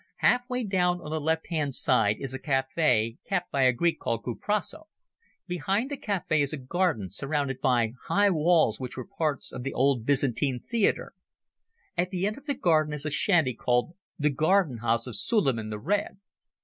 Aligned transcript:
Half 0.15 0.49
way 0.49 0.63
down 0.63 0.99
on 0.99 1.11
the 1.11 1.21
left 1.21 1.49
hand 1.49 1.75
side 1.75 2.15
is 2.19 2.33
a 2.33 2.39
cafe 2.39 3.19
kept 3.29 3.51
by 3.51 3.65
a 3.65 3.71
Greek 3.71 3.99
called 3.99 4.23
Kuprasso. 4.23 4.87
Behind 5.45 5.91
the 5.91 5.95
cafe 5.95 6.41
is 6.41 6.51
a 6.51 6.57
garden, 6.57 7.11
surrounded 7.11 7.61
by 7.61 7.93
high 8.07 8.31
walls 8.31 8.79
which 8.79 8.97
were 8.97 9.05
parts 9.05 9.51
of 9.51 9.61
the 9.61 9.73
old 9.75 10.03
Byzantine 10.03 10.59
Theatre. 10.67 11.13
At 11.95 12.09
the 12.09 12.25
end 12.25 12.35
of 12.39 12.47
the 12.47 12.55
garden 12.55 12.93
is 12.95 13.05
a 13.05 13.11
shanty 13.11 13.53
called 13.53 13.95
the 14.17 14.31
Garden 14.31 14.77
house 14.79 15.05
of 15.05 15.15
Suliman 15.15 15.69
the 15.69 15.77
Red. 15.77 16.17